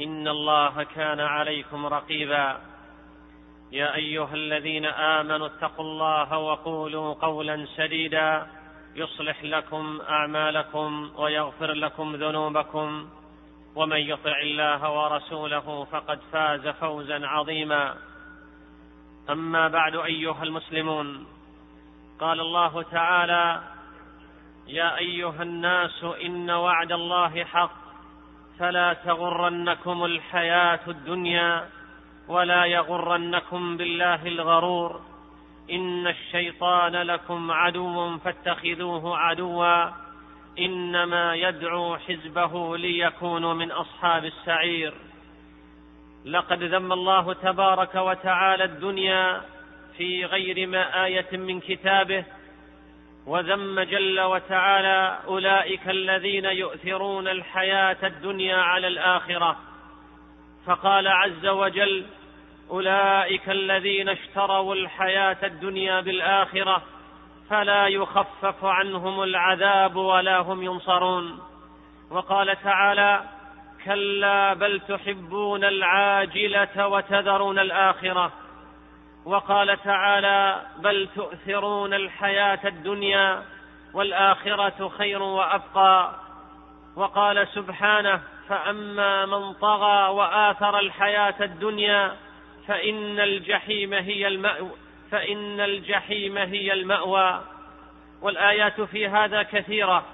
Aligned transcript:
إن 0.00 0.28
الله 0.28 0.82
كان 0.82 1.20
عليكم 1.20 1.86
رقيبا. 1.86 2.60
يا 3.72 3.94
أيها 3.94 4.34
الذين 4.34 4.86
آمنوا 4.86 5.46
اتقوا 5.46 5.84
الله 5.84 6.38
وقولوا 6.38 7.14
قولا 7.14 7.66
سديدا. 7.76 8.46
يصلح 8.94 9.44
لكم 9.44 10.00
أعمالكم 10.08 11.10
ويغفر 11.16 11.72
لكم 11.72 12.16
ذنوبكم. 12.16 13.08
ومن 13.76 13.98
يطع 13.98 14.40
الله 14.42 14.90
ورسوله 14.90 15.84
فقد 15.84 16.18
فاز 16.32 16.68
فوزا 16.68 17.26
عظيما. 17.26 17.94
أما 19.30 19.68
بعد 19.68 19.96
أيها 19.96 20.42
المسلمون 20.42 21.26
قال 22.20 22.40
الله 22.40 22.82
تعالى 22.82 23.62
يا 24.66 24.96
أيها 24.98 25.42
الناس 25.42 26.04
إن 26.24 26.50
وعد 26.50 26.92
الله 26.92 27.44
حق. 27.44 27.83
فلا 28.58 28.92
تغرنكم 28.92 30.04
الحياة 30.04 30.80
الدنيا 30.88 31.68
ولا 32.28 32.64
يغرنكم 32.64 33.76
بالله 33.76 34.26
الغرور 34.26 35.00
إن 35.70 36.06
الشيطان 36.06 36.96
لكم 36.96 37.50
عدو 37.50 38.18
فاتخذوه 38.18 39.18
عدوا 39.18 39.90
إنما 40.58 41.34
يدعو 41.34 41.96
حزبه 41.96 42.76
ليكونوا 42.76 43.54
من 43.54 43.70
أصحاب 43.70 44.24
السعير. 44.24 44.94
لقد 46.24 46.62
ذم 46.62 46.92
الله 46.92 47.32
تبارك 47.32 47.94
وتعالى 47.94 48.64
الدنيا 48.64 49.40
في 49.96 50.24
غير 50.24 50.66
ما 50.66 51.04
آية 51.04 51.36
من 51.36 51.60
كتابه 51.60 52.24
وذم 53.26 53.80
جل 53.80 54.20
وتعالى 54.20 55.18
أولئك 55.26 55.88
الذين 55.88 56.44
يؤثرون 56.44 57.28
الحياة 57.28 57.96
الدنيا 58.02 58.56
على 58.56 58.86
الآخرة. 58.86 59.56
فقال 60.66 61.08
عز 61.08 61.46
وجل 61.46 62.04
أولئك 62.70 63.48
الذين 63.48 64.08
اشتروا 64.08 64.74
الحياة 64.74 65.36
الدنيا 65.42 66.00
بالآخرة 66.00 66.82
فلا 67.50 67.86
يخفف 67.86 68.64
عنهم 68.64 69.22
العذاب 69.22 69.96
ولا 69.96 70.38
هم 70.38 70.62
ينصرون. 70.62 71.40
وقال 72.10 72.56
تعالى 72.62 73.22
كلا 73.84 74.54
بل 74.54 74.80
تحبون 74.80 75.64
العاجلة 75.64 76.88
وتذرون 76.88 77.58
الآخرة. 77.58 78.32
وقال 79.24 79.82
تعالى 79.82 80.62
بل 80.78 81.08
تؤثرون 81.14 81.94
الحياة 81.94 82.58
الدنيا 82.64 83.42
والآخرة 83.94 84.88
خير 84.88 85.22
وأبقى. 85.22 86.10
وقال 86.96 87.48
سبحانه 87.48 88.20
فأما 88.48 89.26
من 89.26 89.52
طغى 89.52 90.08
وآثر 90.08 90.78
الحياة 90.78 91.34
الدنيا 91.40 92.16
فإن 92.66 93.20
الجحيم 93.20 93.94
هي 93.94 94.26
المأوى 94.28 94.70
فإن 95.10 95.60
الجحيم 95.60 96.38
هي 96.38 96.72
المأوى. 96.72 97.40
والآيات 98.22 98.80
في 98.80 99.08
هذا 99.08 99.42
كثيرة. 99.42 100.04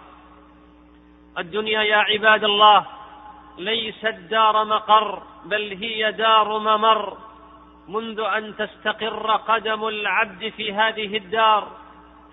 الدنيا 1.38 1.82
يا 1.82 1.96
عباد 1.96 2.44
الله 2.44 2.86
ليست 3.58 4.14
دار 4.30 4.64
مقر 4.64 5.22
بل 5.44 5.76
هي 5.80 6.12
دار 6.12 6.58
ممر. 6.58 7.29
منذ 7.90 8.20
أن 8.20 8.56
تستقر 8.56 9.36
قدم 9.36 9.88
العبد 9.88 10.48
في 10.56 10.72
هذه 10.72 11.16
الدار 11.16 11.68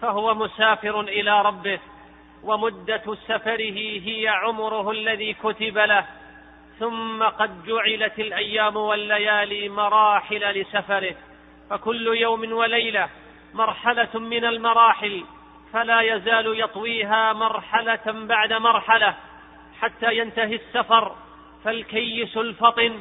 فهو 0.02 0.34
مسافر 0.34 1.00
إلى 1.02 1.42
ربه 1.42 1.80
ومدة 2.44 3.04
سفره 3.28 3.74
هي 4.06 4.28
عمره 4.28 4.92
الذي 4.92 5.34
كتب 5.34 5.78
له. 5.78 6.06
ثم 6.80 7.24
قد 7.24 7.66
جعلت 7.66 8.20
الأيام 8.20 8.76
والليالي 8.76 9.70
مراحل 9.70 10.62
لسفره 10.62 11.16
فكل 11.70 12.08
يوم 12.08 12.54
وليلة 12.54 13.10
مرحلة 13.54 14.20
من 14.20 14.46
المراحل 14.46 15.24
فلا 15.74 16.02
يزال 16.02 16.60
يطويها 16.60 17.34
مرحلة 17.34 18.00
بعد 18.06 18.54
مرحلة 18.54 19.16
حتى 19.82 20.18
ينتهي 20.18 20.56
السفر 20.56 21.16
فالكيس 21.64 22.38
الفطن 22.38 23.00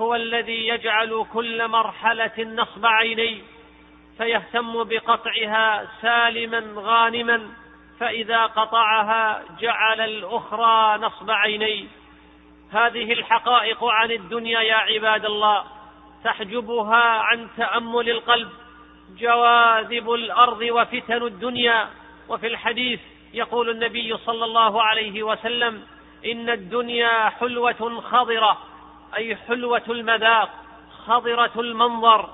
هو 0.00 0.14
الذي 0.14 0.68
يجعل 0.68 1.26
كل 1.32 1.68
مرحلة 1.68 2.32
نصب 2.38 2.86
عينيه 2.86 3.42
فيهتم 4.18 4.84
بقطعها 4.84 5.88
سالما 6.02 6.62
غانما 6.76 7.48
فإذا 8.00 8.46
قطعها 8.46 9.42
جعل 9.60 10.00
الأخرى 10.00 10.98
نصب 10.98 11.30
عينيه 11.30 11.84
هذه 12.72 13.12
الحقائق 13.12 13.84
عن 13.84 14.10
الدنيا 14.10 14.60
يا 14.60 14.74
عباد 14.74 15.24
الله 15.24 15.64
تحجبها 16.24 17.04
عن 17.04 17.48
تأمل 17.56 18.10
القلب 18.10 18.48
جواذب 19.18 20.12
الأرض 20.12 20.60
وفتن 20.62 21.22
الدنيا. 21.22 21.88
وفي 22.28 22.46
الحديث 22.46 23.00
يقول 23.34 23.70
النبي 23.70 24.16
صلى 24.16 24.44
الله 24.44 24.82
عليه 24.82 25.22
وسلم 25.22 25.82
إن 26.26 26.50
الدنيا 26.50 27.28
حلوة 27.28 28.00
خضرة. 28.00 28.69
أي 29.16 29.36
حلوة 29.36 29.82
المذاق 29.88 30.50
خضرة 31.06 31.50
المنظر 31.56 32.28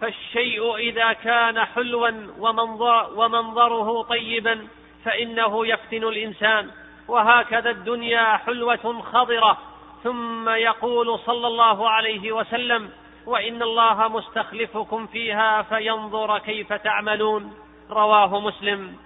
فالشيء 0.00 0.76
إذا 0.76 1.12
كان 1.12 1.64
حلوا 1.64 2.10
ومنظر 2.38 3.10
ومنظره 3.14 4.02
طيبا 4.02 4.68
فإنه 5.04 5.66
يفتن 5.66 6.04
الإنسان. 6.04 6.70
وهكذا 7.08 7.70
الدنيا 7.70 8.36
حلوة 8.36 9.02
خضرة. 9.12 9.58
ثم 10.04 10.48
يقول 10.48 11.18
صلى 11.18 11.46
الله 11.46 11.90
عليه 11.90 12.32
وسلم 12.32 12.90
وإن 13.26 13.62
الله 13.62 14.08
مستخلفكم 14.08 15.06
فيها 15.06 15.62
فينظر 15.62 16.38
كيف 16.38 16.72
تعملون. 16.72 17.54
رواه 17.90 18.40
مسلم. 18.40 18.96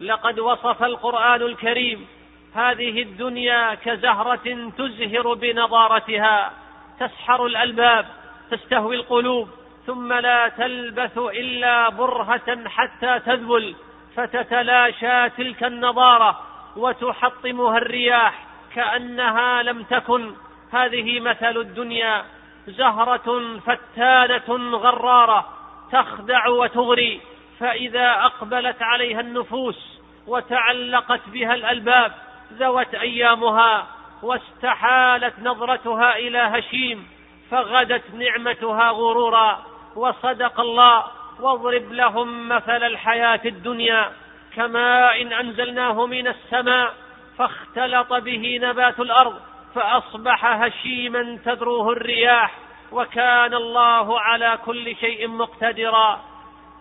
لقد 0.00 0.40
وصف 0.40 0.82
القرآن 0.82 1.42
الكريم 1.42 2.06
هذه 2.54 3.02
الدنيا 3.02 3.74
كزهرة 3.74 4.70
تزهر 4.78 5.34
بنضارتها 5.34 6.52
تسحر 7.00 7.46
الألباب 7.46 8.06
تستهوي 8.50 8.96
القلوب 8.96 9.48
ثم 9.86 10.12
لا 10.12 10.48
تلبث 10.48 11.18
إلا 11.18 11.88
برهة 11.88 12.68
حتى 12.68 13.20
تذبل 13.26 13.74
فتتلاشى 14.16 15.28
تلك 15.30 15.64
النضارة 15.64 16.40
وتحطمها 16.76 17.78
الرياح 17.78 18.46
كأنها 18.74 19.62
لم 19.62 19.82
تكن. 19.82 20.34
هذه 20.72 21.20
مثل 21.20 21.56
الدنيا 21.56 22.24
زهرة 22.66 23.58
فتانة 23.66 24.76
غرارة 24.76 25.48
تخدع 25.92 26.48
وتغري 26.48 27.20
فإذا 27.60 28.10
أقبلت 28.10 28.82
عليها 28.82 29.20
النفوس 29.20 30.00
وتعلقت 30.26 31.20
بها 31.28 31.54
الألباب 31.54 32.12
ذوت 32.52 32.94
أيامها 32.94 33.86
واستحالت 34.22 35.34
نظرتها 35.42 36.16
إلى 36.16 36.38
هشيم 36.38 37.08
فغدت 37.50 38.14
نعمتها 38.14 38.90
غرورا 38.90 39.62
وصدق 39.96 40.60
الله 40.60 41.04
واضرب 41.40 41.92
لهم 41.92 42.48
مثل 42.48 42.82
الحياة 42.82 43.40
الدنيا 43.44 44.12
كماء 44.56 45.22
إن 45.22 45.32
أنزلناه 45.32 46.06
من 46.06 46.26
السماء 46.26 46.94
فاختلط 47.38 48.12
به 48.12 48.58
نبات 48.62 49.00
الأرض 49.00 49.40
فأصبح 49.74 50.44
هشيما 50.44 51.38
تذروه 51.44 51.92
الرياح 51.92 52.54
وكان 52.92 53.54
الله 53.54 54.20
على 54.20 54.58
كل 54.64 54.96
شيء 54.96 55.28
مقتدرا. 55.28 56.20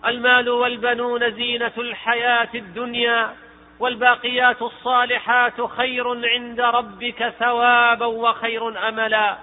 المال 0.06 0.50
والبنون 0.50 1.32
زينة 1.32 1.72
الحياة 1.78 2.50
الدنيا. 2.56 3.30
والباقيات 3.80 4.62
الصالحات 4.62 5.62
خير 5.62 6.28
عند 6.28 6.62
ربك 6.62 7.34
ثوابا 7.40 8.06
وخير 8.06 8.88
أملا. 8.90 9.38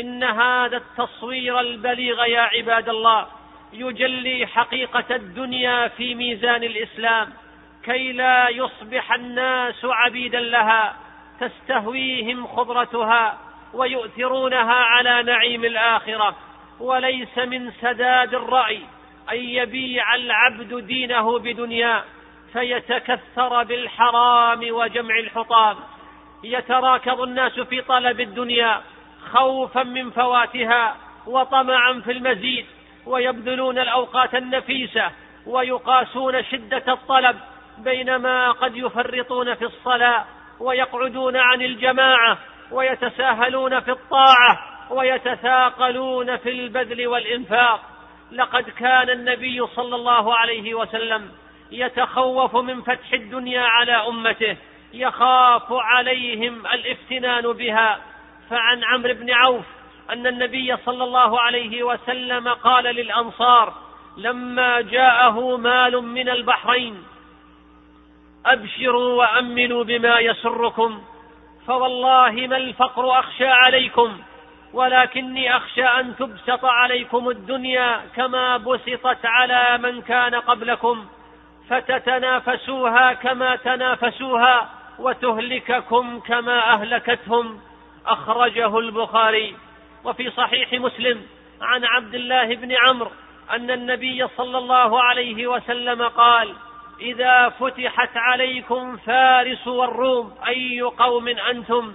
إن 0.00 0.24
هذا 0.24 0.76
التصوير 0.76 1.60
البليغ 1.60 2.24
يا 2.24 2.40
عباد 2.40 2.88
الله 2.88 3.26
يجلي 3.72 4.46
حقيقة 4.46 5.16
الدنيا 5.16 5.88
في 5.88 6.14
ميزان 6.14 6.62
الإسلام. 6.62 7.32
كي 7.84 8.12
لا 8.12 8.48
يصبح 8.48 9.12
الناس 9.12 9.84
عبيدا 9.84 10.40
لها 10.40 10.96
تستهويهم 11.40 12.46
خضرتها 12.46 13.38
ويؤثرونها 13.74 14.74
على 14.74 15.22
نعيم 15.22 15.64
الآخرة. 15.64 16.36
وليس 16.80 17.38
من 17.38 17.72
سداد 17.80 18.34
الرأي 18.34 18.80
أن 19.32 19.36
يبيع 19.36 20.14
العبد 20.14 20.74
دينه 20.86 21.38
بدنياه 21.38 22.04
فيتكثر 22.54 23.62
بالحرام 23.62 24.60
وجمع 24.70 25.18
الحطام. 25.18 25.76
يتراكض 26.44 27.20
الناس 27.20 27.60
في 27.60 27.80
طلب 27.80 28.20
الدنيا 28.20 28.82
خوفا 29.32 29.82
من 29.82 30.10
فواتها 30.10 30.96
وطمعا 31.26 32.00
في 32.04 32.12
المزيد 32.12 32.66
ويبذلون 33.06 33.78
الأوقات 33.78 34.34
النفيسة 34.34 35.10
ويقاسون 35.46 36.44
شدة 36.44 36.92
الطلب 36.92 37.36
بينما 37.78 38.50
قد 38.50 38.76
يفرطون 38.76 39.54
في 39.54 39.64
الصلاة 39.64 40.24
ويقعدون 40.60 41.36
عن 41.36 41.62
الجماعة 41.62 42.38
ويتساهلون 42.70 43.80
في 43.80 43.90
الطاعة 43.90 44.58
ويتثاقلون 44.90 46.36
في 46.36 46.50
البذل 46.50 47.06
والإنفاق. 47.06 47.80
لقد 48.32 48.70
كان 48.70 49.10
النبي 49.10 49.66
صلى 49.66 49.96
الله 49.96 50.36
عليه 50.36 50.74
وسلم 50.74 51.30
يتخوف 51.74 52.56
من 52.56 52.82
فتح 52.82 53.12
الدنيا 53.12 53.62
على 53.62 53.92
أمته 53.92 54.56
يخاف 54.92 55.72
عليهم 55.72 56.66
الإفتنان 56.66 57.52
بها. 57.52 58.00
فعن 58.50 58.84
عمرو 58.84 59.14
بن 59.14 59.30
عوف 59.30 59.64
أن 60.10 60.26
النبي 60.26 60.76
صلى 60.76 61.04
الله 61.04 61.40
عليه 61.40 61.82
وسلم 61.82 62.48
قال 62.48 62.84
للأنصار 62.84 63.74
لما 64.16 64.80
جاءه 64.80 65.56
مال 65.56 66.02
من 66.02 66.28
البحرين 66.28 67.02
أبشروا 68.46 69.14
وأمنوا 69.14 69.84
بما 69.84 70.18
يسركم 70.18 71.02
فوالله 71.66 72.46
ما 72.46 72.56
الفقر 72.56 73.18
أخشى 73.18 73.46
عليكم 73.46 74.18
ولكني 74.72 75.56
أخشى 75.56 75.84
أن 75.84 76.16
تبسط 76.16 76.64
عليكم 76.64 77.28
الدنيا 77.28 78.00
كما 78.16 78.56
بسطت 78.56 79.26
على 79.26 79.78
من 79.78 80.02
كان 80.02 80.34
قبلكم. 80.34 81.06
فتتنافسوها 81.68 83.12
كما 83.12 83.56
تنافسوها 83.56 84.70
وتهلككم 84.98 86.20
كما 86.20 86.72
أهلكتهم. 86.74 87.60
أخرجه 88.06 88.78
البخاري. 88.78 89.56
وفي 90.04 90.30
صحيح 90.30 90.72
مسلم 90.72 91.22
عن 91.62 91.84
عبد 91.84 92.14
الله 92.14 92.54
بن 92.54 92.72
عمرو 92.72 93.10
أن 93.50 93.70
النبي 93.70 94.28
صلى 94.36 94.58
الله 94.58 95.02
عليه 95.02 95.46
وسلم 95.46 96.02
قال 96.02 96.54
إذا 97.00 97.48
فتحت 97.48 98.16
عليكم 98.16 98.96
فارس 98.96 99.66
والروم 99.66 100.34
أي 100.46 100.80
قوم 100.80 101.28
أنتم؟ 101.28 101.94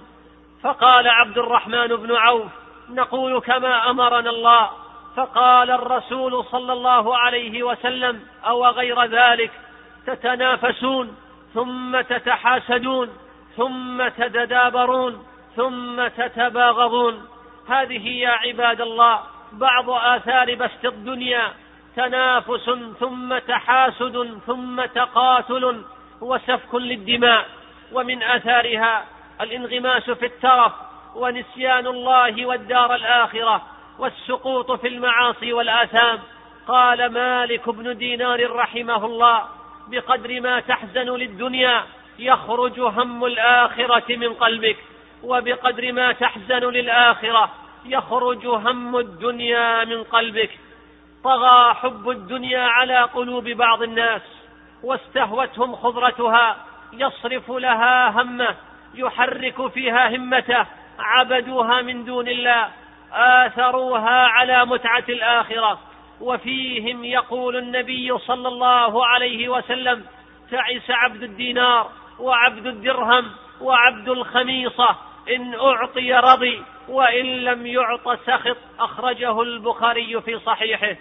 فقال 0.62 1.08
عبد 1.08 1.38
الرحمن 1.38 1.86
بن 1.86 2.16
عوف 2.16 2.50
نقول 2.90 3.40
كما 3.40 3.90
أمرنا 3.90 4.30
الله. 4.30 4.70
فقال 5.20 5.70
الرسول 5.70 6.44
صلى 6.44 6.72
الله 6.72 7.16
عليه 7.16 7.62
وسلم 7.62 8.20
أو 8.46 8.66
غير 8.66 9.04
ذلك 9.04 9.50
تتنافسون 10.06 11.16
ثم 11.54 12.00
تتحاسدون 12.00 13.08
ثم 13.56 14.08
تتدابرون 14.08 15.26
ثم 15.56 16.08
تتباغضون. 16.08 17.28
هذه 17.68 18.08
يا 18.08 18.30
عباد 18.30 18.80
الله 18.80 19.20
بعض 19.52 19.90
آثار 19.90 20.54
بسط 20.54 20.84
الدنيا. 20.84 21.52
تنافس 21.96 22.70
ثم 23.00 23.38
تحاسد 23.38 24.40
ثم 24.46 24.84
تقاتل 24.84 25.84
وسفك 26.20 26.74
للدماء. 26.74 27.46
ومن 27.92 28.22
آثارها 28.22 29.04
الانغماس 29.40 30.10
في 30.10 30.26
الترف 30.26 30.72
ونسيان 31.14 31.86
الله 31.86 32.46
والدار 32.46 32.94
الآخرة. 32.94 33.62
والسقوط 34.00 34.72
في 34.72 34.88
المعاصي 34.88 35.52
والآثام. 35.52 36.18
قال 36.68 37.12
مالك 37.12 37.68
بن 37.68 37.96
دينار 37.96 38.56
رحمه 38.56 39.04
الله 39.04 39.42
بقدر 39.88 40.40
ما 40.40 40.60
تحزن 40.60 41.16
للدنيا 41.16 41.84
يخرج 42.18 42.80
هم 42.80 43.24
الآخرة 43.24 44.16
من 44.16 44.34
قلبك 44.34 44.76
وبقدر 45.22 45.92
ما 45.92 46.12
تحزن 46.12 46.64
للآخرة 46.64 47.50
يخرج 47.86 48.46
هم 48.46 48.96
الدنيا 48.96 49.84
من 49.84 50.02
قلبك. 50.02 50.50
طغى 51.24 51.74
حب 51.74 52.10
الدنيا 52.10 52.60
على 52.60 53.02
قلوب 53.02 53.48
بعض 53.48 53.82
الناس 53.82 54.22
واستهوتهم 54.82 55.76
خضرتها 55.76 56.56
يصرف 56.92 57.50
لها 57.50 58.10
همه 58.10 58.56
يحرك 58.94 59.72
فيها 59.72 60.16
همته 60.16 60.66
عبدوها 60.98 61.82
من 61.82 62.04
دون 62.04 62.28
الله. 62.28 62.79
آثروها 63.12 64.26
على 64.26 64.66
متعة 64.66 65.04
الآخرة 65.08 65.78
وفيهم 66.20 67.04
يقول 67.04 67.56
النبي 67.56 68.18
صلى 68.18 68.48
الله 68.48 69.06
عليه 69.06 69.48
وسلم 69.48 70.04
تعس 70.50 70.90
عبد 70.90 71.22
الدينار 71.22 71.90
وعبد 72.18 72.66
الدرهم 72.66 73.30
وعبد 73.60 74.08
الخميصة 74.08 74.96
إن 75.36 75.54
أعطي 75.54 76.14
رضي 76.14 76.62
وإن 76.88 77.24
لم 77.26 77.66
يعط 77.66 78.08
سخط 78.26 78.56
أخرجه 78.80 79.42
البخاري 79.42 80.20
في 80.20 80.38
صحيحه 80.38 80.96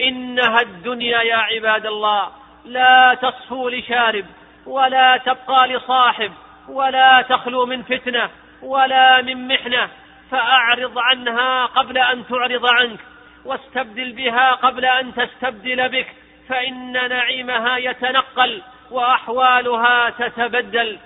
إنها 0.00 0.60
الدنيا 0.60 1.22
يا 1.22 1.36
عباد 1.36 1.86
الله 1.86 2.28
لا 2.64 3.14
تصفو 3.22 3.68
لشارب 3.68 4.24
ولا 4.66 5.16
تبقى 5.16 5.68
لصاحب 5.68 6.32
ولا 6.68 7.22
تخلو 7.22 7.66
من 7.66 7.82
فتنة 7.82 8.30
ولا 8.62 9.22
من 9.22 9.48
محنة. 9.48 9.88
فأعرض 10.30 10.98
عنها 10.98 11.66
قبل 11.66 11.98
أن 11.98 12.26
تعرض 12.26 12.66
عنك 12.66 13.00
واستبدل 13.44 14.12
بها 14.12 14.52
قبل 14.52 14.84
أن 14.84 15.14
تستبدل 15.14 15.88
بك 15.88 16.06
فإن 16.48 16.92
نعيمها 16.92 17.76
يتنقل 17.76 18.62
وأحوالها 18.90 20.10
تتبدل. 20.10 20.98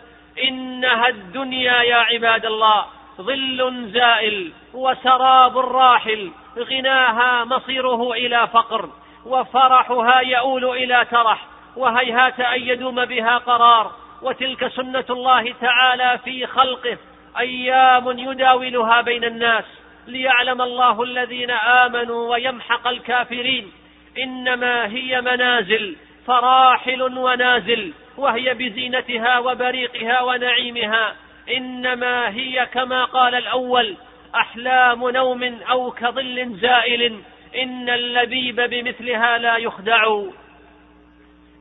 إنها 0.42 1.08
الدنيا 1.08 1.82
يا 1.82 1.96
عباد 1.96 2.46
الله 2.46 2.86
ظل 3.20 3.90
زائل 3.92 4.52
وسراب 4.74 5.58
راحل 5.58 6.30
غناها 6.58 7.44
مصيره 7.44 8.12
إلى 8.12 8.48
فقر 8.52 8.88
وفرحها 9.26 10.20
يؤول 10.20 10.64
إلى 10.64 11.06
ترح 11.10 11.46
وهيهات 11.76 12.40
أن 12.40 12.60
يدوم 12.60 13.04
بها 13.04 13.38
قرار. 13.38 13.92
وتلك 14.22 14.68
سنة 14.68 15.04
الله 15.10 15.54
تعالى 15.60 16.18
في 16.24 16.46
خلقه 16.46 16.98
أيام 17.38 18.18
يداولها 18.18 19.00
بين 19.00 19.24
الناس 19.24 19.64
ليعلم 20.06 20.62
الله 20.62 21.02
الذين 21.02 21.50
آمنوا 21.50 22.30
ويمحق 22.30 22.88
الكافرين 22.88 23.72
إنما 24.18 24.86
هي 24.86 25.20
منازل 25.20 25.96
فراحل 26.26 27.02
ونازل 27.02 27.92
وهي 28.16 28.54
بزينتها 28.54 29.38
وبريقها 29.38 30.22
ونعيمها 30.22 31.14
إنما 31.56 32.28
هي 32.28 32.66
كما 32.74 33.04
قال 33.04 33.34
الأول 33.34 33.96
أحلام 34.34 35.10
نوم 35.10 35.42
أو 35.70 35.90
كظل 35.90 36.58
زائل 36.60 37.20
إن 37.56 37.88
اللبيب 37.88 38.60
بمثلها 38.60 39.38
لا 39.38 39.56
يخدع. 39.56 40.22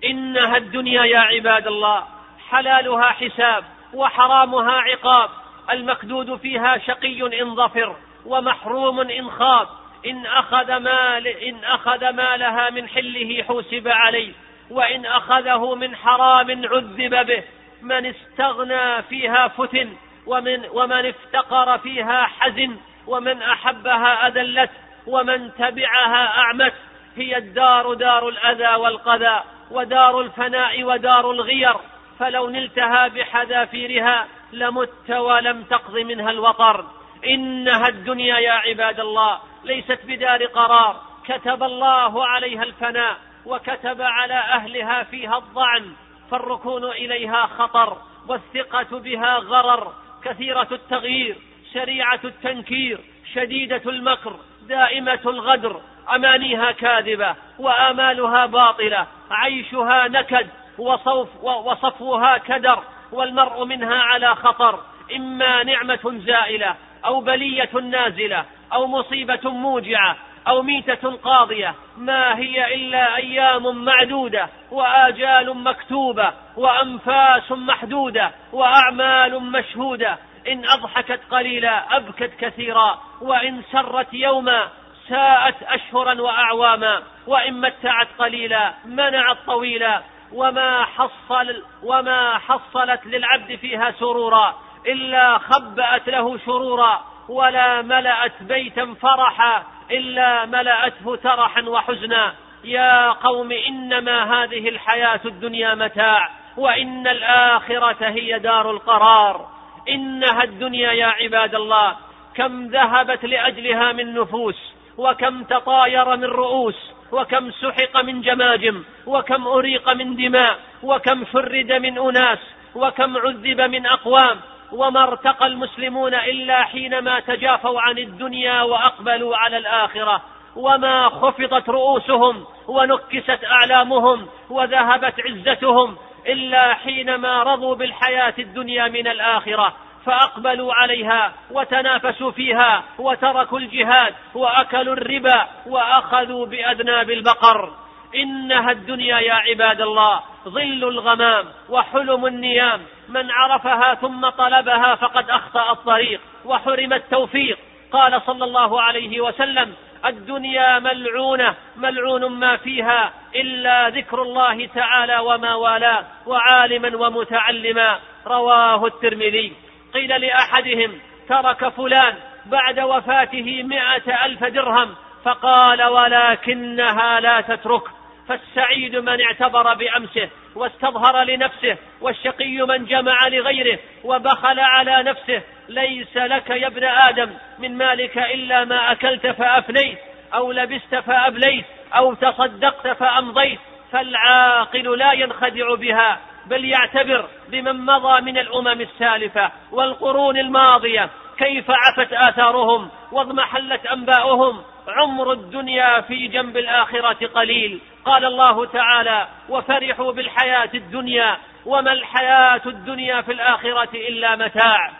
إنها 0.03 0.57
الدنيا 0.57 1.03
يا 1.03 1.19
عباد 1.19 1.67
الله 1.67 2.03
حلالها 2.49 3.05
حساب 3.05 3.63
وحرامها 3.93 4.71
عقاب. 4.71 5.29
المكدود 5.71 6.35
فيها 6.35 6.77
شقي 6.77 7.41
إن 7.41 7.55
ظفر 7.55 7.95
ومحروم 8.25 8.99
إن 8.99 9.29
خاب. 9.29 9.67
إن 10.05 10.25
أخذ 10.25 10.77
مال 10.77 11.27
إن 11.27 11.63
أخذ 11.63 12.09
مالها 12.09 12.69
من 12.69 12.89
حله 12.89 13.43
حوسب 13.43 13.87
عليه 13.87 14.33
وإن 14.69 15.05
أخذه 15.05 15.75
من 15.75 15.95
حرام 15.95 16.65
عذب 16.65 17.25
به. 17.27 17.43
من 17.81 18.05
استغنى 18.05 19.03
فيها 19.03 19.47
فتن 19.47 19.93
ومن 20.25 20.65
ومن 20.71 21.05
افتقر 21.05 21.77
فيها 21.77 22.23
حزن 22.23 22.77
ومن 23.07 23.41
أحبها 23.41 24.27
أذلت 24.27 24.71
ومن 25.07 25.51
تبعها 25.53 26.37
أعمت. 26.37 26.73
هي 27.15 27.37
الدار 27.37 27.93
دار 27.93 28.29
الأذى 28.29 28.75
والقذى 28.75 29.43
ودار 29.71 30.21
الفناء 30.21 30.83
ودار 30.83 31.31
الغير. 31.31 31.75
فلو 32.19 32.49
نلتها 32.49 33.07
بحذافيرها 33.07 34.27
لمت 34.51 35.09
ولم 35.09 35.63
تقض 35.63 35.97
منها 35.97 36.31
الوطر. 36.31 36.85
إنها 37.25 37.87
الدنيا 37.87 38.37
يا 38.37 38.51
عباد 38.51 38.99
الله. 38.99 39.39
ليست 39.63 39.99
بدار 40.07 40.45
قرار. 40.45 41.01
كتب 41.25 41.63
الله 41.63 42.27
عليها 42.27 42.63
الفناء 42.63 43.17
وكتب 43.45 44.01
على 44.01 44.33
أهلها 44.33 45.03
فيها 45.03 45.37
الضعن. 45.37 45.93
فالركون 46.31 46.83
إليها 46.83 47.45
خطر 47.45 47.97
والثقة 48.27 48.99
بها 48.99 49.37
غرر. 49.37 49.93
كثيرة 50.23 50.67
التغيير 50.71 51.35
سريعه 51.73 52.19
التنكير 52.23 52.99
شديدة 53.33 53.81
المكر 53.85 54.35
دائمة 54.67 55.19
الغدر. 55.25 55.81
أمانيها 56.15 56.71
كاذبة 56.71 57.35
وآمالها 57.59 58.45
باطلة. 58.45 59.07
عيشها 59.31 60.07
نكد 60.07 60.47
وصوف 60.77 61.43
وصفوها 61.43 62.37
كدر. 62.37 62.83
والمرء 63.11 63.65
منها 63.65 63.95
على 63.95 64.35
خطر 64.35 64.79
إما 65.15 65.63
نعمة 65.63 66.21
زائلة 66.25 66.75
أو 67.05 67.21
بلية 67.21 67.69
نازلة 67.73 68.45
أو 68.73 68.87
مصيبة 68.87 69.49
موجعة 69.51 70.15
أو 70.47 70.61
ميتة 70.61 71.11
قاضية 71.11 71.75
ما 71.97 72.37
هي 72.37 72.75
إلا 72.75 73.15
أيام 73.15 73.85
معدودة 73.85 74.49
وآجال 74.71 75.57
مكتوبة 75.57 76.33
وأنفاس 76.57 77.51
محدودة 77.51 78.31
وأعمال 78.53 79.43
مشهودة 79.43 80.17
إن 80.47 80.65
أضحكت 80.65 81.19
قليلا 81.31 81.97
أبكت 81.97 82.31
كثيرا 82.39 83.01
وإن 83.21 83.61
سرت 83.71 84.13
يوما 84.13 84.67
ساءت 85.09 85.55
أشهرا 85.63 86.21
وأعواما 86.21 87.03
وإن 87.27 87.61
متعت 87.61 88.07
قليلا 88.19 88.73
منعت 88.85 89.37
طويلا. 89.47 90.01
وما 90.33 90.85
حصل 90.85 91.63
وما 91.83 92.37
حصلت 92.37 93.05
للعبد 93.05 93.55
فيها 93.55 93.91
سرورا 93.91 94.55
إلا 94.87 95.37
خبأت 95.37 96.09
له 96.09 96.37
شرورا 96.37 97.01
ولا 97.29 97.81
ملأت 97.81 98.43
بيتا 98.43 98.95
فرحا 99.01 99.63
إلا 99.91 100.45
ملأته 100.45 101.15
ترحا 101.15 101.61
وحزنا. 101.61 102.33
يا 102.63 103.11
قوم 103.11 103.51
إنما 103.51 104.43
هذه 104.43 104.69
الحياة 104.69 105.19
الدنيا 105.25 105.75
متاع 105.75 106.29
وإن 106.57 107.07
الآخرة 107.07 108.07
هي 108.09 108.39
دار 108.39 108.71
القرار. 108.71 109.47
إنها 109.89 110.43
الدنيا 110.43 110.91
يا 110.91 111.07
عباد 111.07 111.55
الله. 111.55 111.95
كم 112.35 112.67
ذهبت 112.67 113.25
لأجلها 113.25 113.91
من 113.91 114.13
نفوس 114.13 114.73
وكم 114.97 115.43
تطاير 115.43 116.15
من 116.15 116.25
رؤوس 116.25 116.96
وكم 117.11 117.51
سحق 117.51 118.01
من 118.03 118.21
جماجم 118.21 118.83
وكم 119.05 119.47
أريق 119.47 119.89
من 119.89 120.15
دماء 120.15 120.59
وكم 120.83 121.25
شرد 121.33 121.71
من 121.71 121.97
أناس 121.97 122.39
وكم 122.75 123.17
عذب 123.17 123.61
من 123.61 123.85
أقوام 123.85 124.37
وما 124.71 125.03
ارتقى 125.03 125.47
المسلمون 125.47 126.13
إلا 126.13 126.63
حينما 126.63 127.19
تجافوا 127.19 127.81
عن 127.81 127.97
الدنيا 127.97 128.61
وأقبلوا 128.61 129.37
على 129.37 129.57
الآخرة. 129.57 130.21
وما 130.55 131.09
خفضت 131.09 131.69
رؤوسهم 131.69 132.45
ونكست 132.67 133.39
أعلامهم 133.45 134.27
وذهبت 134.49 135.13
عزتهم 135.19 135.97
إلا 136.27 136.73
حينما 136.73 137.43
رضوا 137.43 137.75
بالحياة 137.75 138.33
الدنيا 138.39 138.87
من 138.87 139.07
الآخرة. 139.07 139.73
فأقبلوا 140.07 140.73
عليها 140.73 141.33
وتنافسوا 141.51 142.31
فيها 142.31 142.83
وتركوا 142.99 143.59
الجهاد 143.59 144.13
وأكلوا 144.35 144.93
الربا 144.93 145.47
وأخذوا 145.67 146.45
بأذناب 146.45 147.11
البقر. 147.11 147.71
إنها 148.15 148.71
الدنيا 148.71 149.19
يا 149.19 149.33
عباد 149.33 149.81
الله 149.81 150.21
ظل 150.47 150.83
الغمام 150.83 151.45
وحلم 151.69 152.25
النيام. 152.25 152.81
من 153.09 153.31
عرفها 153.31 153.93
ثم 153.95 154.29
طلبها 154.29 154.95
فقد 154.95 155.29
أخطأ 155.29 155.71
الطريق 155.71 156.21
وحرم 156.45 156.93
التوفيق. 156.93 157.57
قال 157.91 158.21
صلى 158.21 158.43
الله 158.43 158.81
عليه 158.81 159.21
وسلم 159.21 159.73
الدنيا 160.05 160.79
ملعونة 160.79 161.55
ملعون 161.77 162.25
ما 162.25 162.57
فيها 162.57 163.11
إلا 163.35 163.89
ذكر 163.89 164.21
الله 164.21 164.65
تعالى 164.65 165.19
وما 165.19 165.55
والاه 165.55 166.03
وعالما 166.25 166.97
ومتعلما. 166.97 167.99
رواه 168.27 168.85
الترمذي. 168.85 169.66
قيل 169.93 170.21
لأحدهم 170.21 170.99
ترك 171.29 171.69
فلان 171.69 172.15
بعد 172.45 172.79
وفاته 172.79 173.63
مائه 173.63 174.25
ألف 174.25 174.43
درهم 174.43 174.95
فقال 175.23 175.83
ولكنها 175.83 177.19
لا 177.19 177.41
تترك. 177.41 177.83
فالسعيد 178.27 178.95
من 178.95 179.21
اعتبر 179.21 179.73
بأمسه 179.73 180.29
واستظهر 180.55 181.23
لنفسه 181.23 181.77
والشقي 182.01 182.57
من 182.67 182.85
جمع 182.85 183.27
لغيره 183.27 183.79
وبخل 184.03 184.59
على 184.59 185.03
نفسه. 185.03 185.41
ليس 185.69 186.17
لك 186.17 186.49
يا 186.49 186.67
ابن 186.67 186.83
آدم 186.83 187.33
من 187.59 187.77
مالك 187.77 188.17
إلا 188.17 188.65
ما 188.65 188.91
أكلت 188.91 189.27
فأفنيت 189.27 189.97
أو 190.33 190.51
لبست 190.51 190.95
فأبليت 190.95 191.65
أو 191.95 192.13
تصدقت 192.13 192.87
فأمضيت. 192.87 193.59
فالعاقل 193.91 194.97
لا 194.97 195.13
ينخدع 195.13 195.75
بها. 195.75 196.19
بل 196.49 196.65
يعتبر 196.65 197.27
بمن 197.49 197.85
مضى 197.85 198.21
من 198.21 198.37
الأمم 198.37 198.81
السالفة 198.81 199.51
والقرون 199.71 200.37
الماضية 200.37 201.09
كيف 201.37 201.65
عفت 201.69 202.13
آثارهم 202.13 202.89
واضمحلت 203.11 203.85
أنباؤهم 203.85 204.61
عمر 204.87 205.31
الدنيا 205.31 206.01
في 206.01 206.27
جنب 206.27 206.57
الآخرة 206.57 207.27
قليل. 207.27 207.79
قال 208.05 208.25
الله 208.25 208.65
تعالى 208.65 209.27
وفرحوا 209.49 210.11
بالحياة 210.11 210.69
الدنيا 210.73 211.37
وما 211.65 211.91
الحياة 211.91 212.61
الدنيا 212.65 213.21
في 213.21 213.31
الآخرة 213.31 213.89
إلا 213.93 214.35
متاع. 214.35 214.91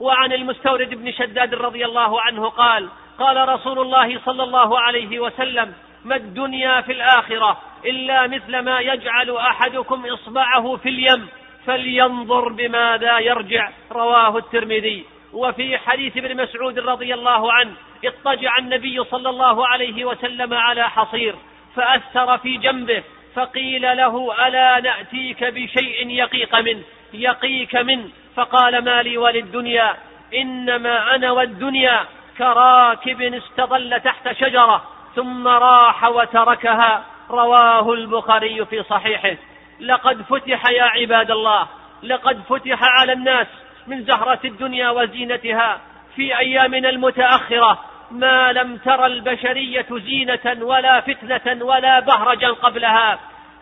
وعن 0.00 0.32
المستورد 0.32 0.94
بن 0.94 1.12
شداد 1.12 1.54
رضي 1.54 1.84
الله 1.84 2.20
عنه 2.20 2.48
قال 2.48 2.88
قال 3.18 3.48
رسول 3.48 3.78
الله 3.78 4.20
صلى 4.24 4.42
الله 4.42 4.80
عليه 4.80 5.18
وسلم 5.20 5.74
ما 6.06 6.16
الدنيا 6.16 6.80
في 6.80 6.92
الآخرة 6.92 7.60
إلا 7.84 8.26
مثل 8.26 8.58
ما 8.58 8.80
يجعل 8.80 9.36
أحدكم 9.36 10.06
إصبعه 10.06 10.76
في 10.76 10.88
اليم 10.88 11.28
فلينظر 11.66 12.48
بماذا 12.48 13.18
يرجع 13.18 13.70
رواه 13.92 14.36
الترمذي. 14.38 15.04
وفي 15.32 15.78
حديث 15.78 16.16
ابن 16.16 16.42
مسعود 16.42 16.78
رضي 16.78 17.14
الله 17.14 17.52
عنه 17.52 17.72
اضطجع 18.04 18.58
النبي 18.58 19.04
صلى 19.04 19.28
الله 19.28 19.66
عليه 19.66 20.04
وسلم 20.04 20.54
على 20.54 20.90
حصير 20.90 21.34
فأثر 21.74 22.38
في 22.38 22.56
جنبه 22.56 23.02
فقيل 23.34 23.82
له 23.82 24.46
ألا 24.48 24.80
نأتيك 24.80 25.44
بشيء 25.44 26.10
يقيك 26.10 26.54
منه 26.54 26.82
يقيك 27.12 27.76
منه؟ 27.76 28.08
فقال 28.36 28.84
ما 28.84 29.02
لي 29.02 29.18
وللدنيا 29.18 29.96
إنما 30.34 31.14
أنا 31.14 31.30
والدنيا. 31.30 32.06
كراكب 32.38 33.22
استظل 33.22 34.00
تحت 34.00 34.32
شجرة 34.32 34.95
ثم 35.16 35.48
راح 35.48 36.04
وتركها. 36.04 37.04
رواه 37.30 37.92
البخاري 37.92 38.64
في 38.64 38.82
صحيحه. 38.82 39.36
لقد 39.80 40.22
فتح 40.22 40.66
يا 40.66 40.82
عباد 40.82 41.30
الله. 41.30 41.66
لقد 42.02 42.42
فتح 42.48 42.78
على 42.82 43.12
الناس 43.12 43.46
من 43.86 44.04
زهرة 44.04 44.38
الدنيا 44.44 44.90
وزينتها 44.90 45.80
في 46.16 46.38
أيامنا 46.38 46.88
المتأخرة. 46.88 47.78
ما 48.10 48.52
لم 48.52 48.76
تر 48.76 49.06
البشرية 49.06 49.86
زينة 49.90 50.64
ولا 50.64 51.00
فتنة 51.00 51.64
ولا 51.64 52.00
بهرجا 52.00 52.48
قبلها. 52.48 53.18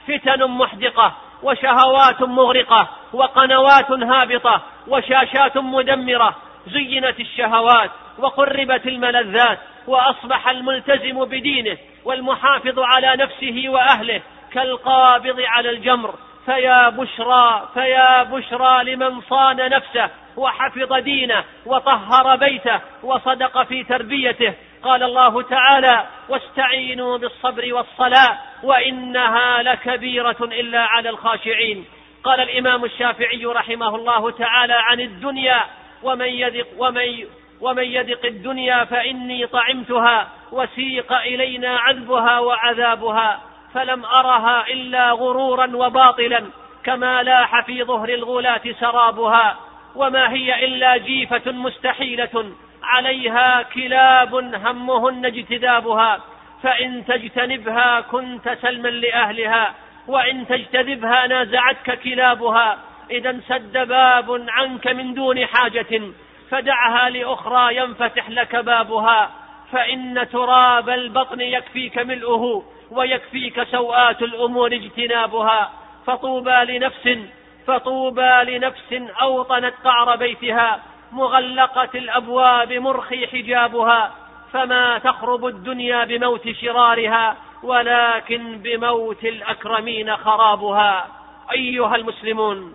فتن 0.09 0.45
محدقة 0.45 1.13
وشهوات 1.43 2.23
مغرقة 2.23 2.89
وقنوات 3.13 3.91
هابطة 3.91 4.63
وشاشات 4.89 5.59
مدمرة. 5.59 6.37
زينت 6.67 7.21
الشهوات 7.21 7.91
وقربت 8.19 8.87
الملذات. 8.87 9.59
وأصبح 9.87 10.49
الملتزم 10.49 11.25
بدينه 11.25 11.77
والمحافظ 12.05 12.79
على 12.79 13.17
نفسه 13.17 13.65
وأهله 13.69 14.23
كالقابض 14.53 15.41
على 15.41 15.71
الجمر. 15.71 16.15
فيا 16.47 16.89
بشرى 16.89 17.69
فيا 17.75 18.23
بشرى 18.23 18.85
لمن 18.85 19.21
صان 19.21 19.57
نفسه 19.57 20.11
وحفظ 20.37 20.93
دينه 20.93 21.45
وطهر 21.67 22.37
بيته 22.37 22.81
وصدق 23.03 23.63
في 23.63 23.85
تربيته. 23.85 24.55
قال 24.83 25.03
الله 25.03 25.43
تعالى 25.43 26.07
واستعينوا 26.29 27.19
بالصبر 27.19 27.75
والصلاة 27.75 28.39
وإنها 28.63 29.63
لكبيرة 29.63 30.37
إلا 30.43 30.81
على 30.81 31.09
الخاشعين. 31.09 31.85
قال 32.25 32.41
الإمام 32.41 32.85
الشافعي 32.85 33.45
رحمه 33.47 33.97
الله 33.97 34.31
تعالى 34.31 34.75
عن 34.75 35.01
الدنيا 35.01 35.65
ومن 36.03 36.27
يذق 36.27 36.67
ومن 36.79 37.27
ومن 37.61 37.85
يذق 37.85 38.25
الدنيا 38.25 38.85
فإني 38.85 39.47
طعمتها 39.47 40.29
وسيق 40.53 41.13
إلينا 41.13 41.79
عذبها 41.79 42.39
وعذابها 42.39 43.41
فلم 43.75 44.05
أرها 44.05 44.67
إلا 44.69 45.11
غرورا 45.11 45.77
وباطلا 45.77 46.45
كما 46.85 47.23
لاح 47.23 47.65
في 47.67 47.85
ظهر 47.85 48.09
الغلاة 48.09 48.63
سرابها 48.81 49.57
وما 49.95 50.33
هي 50.33 50.65
إلا 50.65 50.97
جيفة 50.97 51.53
مستحيلة 51.53 52.53
عليها 52.83 53.63
كلاب 53.63 54.35
همهن 54.35 55.27
اجتذابها 55.27 56.21
فإن 56.63 57.05
تجتنبها 57.07 58.01
كنت 58.01 58.59
سلما 58.63 58.89
لأهلها 58.89 59.75
وإن 60.09 60.47
تجتذبها 60.47 61.27
نازعتك 61.27 61.99
كلابها 61.99 62.79
إذا 63.11 63.31
انسد 63.31 63.89
باب 63.89 64.47
عنك 64.49 64.87
من 64.87 65.15
دون 65.15 65.47
حاجة 65.47 66.03
فدعها 66.51 67.11
لأخرى 67.11 67.77
ينفتح 67.77 68.31
لك 68.31 68.57
بابها 68.57 69.31
فإن 69.73 70.29
تراب 70.33 70.89
البطن 70.89 71.41
يكفيك 71.41 71.99
ملؤه 71.99 72.65
ويكفيك 72.91 73.63
سوآت 73.63 74.23
الأمور 74.23 74.73
اجتنابها. 74.73 75.71
فطوبى 76.07 76.65
لنفس 76.65 77.19
فطوبى 77.67 78.31
لنفس 78.45 78.93
أوطنت 79.23 79.75
قعر 79.85 80.17
بيتها 80.17 80.81
مغلقة 81.13 81.89
الأبواب 81.95 82.73
مرخي 82.73 83.27
حجابها. 83.27 84.15
فما 84.53 84.99
تخرب 84.99 85.47
الدنيا 85.47 86.05
بموت 86.05 86.49
شرارها 86.49 87.37
ولكن 87.63 88.59
بموت 88.59 89.25
الأكرمين 89.25 90.17
خرابها. 90.17 91.07
أيها 91.53 91.97
المسلمون 91.97 92.75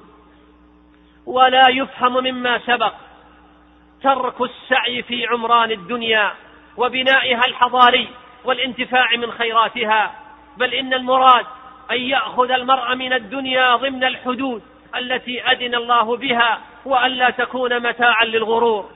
ولا 1.25 1.69
يفهم 1.69 2.13
مما 2.13 2.59
سبق 2.59 2.93
ترك 4.03 4.41
السعي 4.41 5.03
في 5.03 5.27
عمران 5.27 5.71
الدنيا 5.71 6.33
وبنائها 6.77 7.45
الحضاري 7.45 8.09
والانتفاع 8.45 9.15
من 9.17 9.31
خيراتها. 9.31 10.11
بل 10.57 10.73
إن 10.73 10.93
المراد 10.93 11.45
أن 11.91 12.01
يأخذ 12.01 12.51
المرء 12.51 12.95
من 12.95 13.13
الدنيا 13.13 13.75
ضمن 13.75 14.03
الحدود 14.03 14.61
التي 14.95 15.43
أذن 15.43 15.75
الله 15.75 16.17
بها 16.17 16.59
وألا 16.85 17.29
تكون 17.29 17.79
متاعا 17.79 18.25
للغرور. 18.25 18.89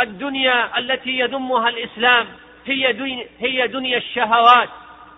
الدنيا 0.00 0.78
التي 0.78 1.18
يذمها 1.18 1.68
الإسلام 1.68 2.26
هي 2.66 2.92
دنيا, 2.92 3.26
هي 3.40 3.66
دنيا 3.66 3.96
الشهوات 3.96 4.68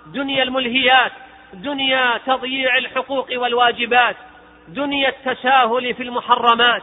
دنيا 0.07 0.43
الملهيات 0.43 1.13
دنيا 1.53 2.19
تضييع 2.27 2.79
الحقوق 2.79 3.27
والواجبات 3.33 4.17
دنيا 4.69 5.09
التساهل 5.09 5.95
في 5.95 6.03
المحرمات. 6.03 6.83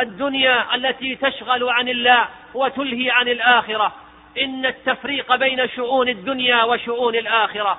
الدنيا 0.00 0.74
التي 0.74 1.16
تشغل 1.16 1.68
عن 1.68 1.88
الله 1.88 2.28
وتلهي 2.54 3.10
عن 3.10 3.28
الآخرة. 3.28 3.92
إن 4.38 4.66
التفريق 4.66 5.36
بين 5.36 5.68
شؤون 5.68 6.08
الدنيا 6.08 6.64
وشؤون 6.64 7.14
الآخرة. 7.14 7.78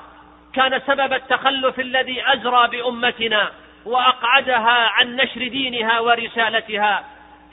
كان 0.53 0.81
سبب 0.87 1.13
التخلف 1.13 1.79
الذي 1.79 2.33
أزرى 2.33 2.67
بأمتنا 2.67 3.51
وأقعدها 3.85 4.89
عن 4.89 5.15
نشر 5.15 5.47
دينها 5.47 5.99
ورسالتها. 5.99 7.03